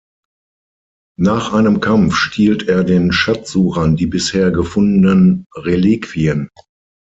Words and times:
Nach 1.19 1.53
einem 1.53 1.79
Kampf 1.79 2.15
stiehlt 2.15 2.67
er 2.67 2.83
den 2.83 3.11
Schatzsuchern 3.11 3.95
die 3.95 4.07
bisher 4.07 4.49
gefundenen 4.49 5.45
Reliquien. 5.55 6.49